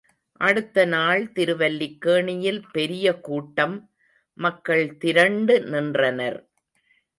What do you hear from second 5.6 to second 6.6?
நின்றனர்.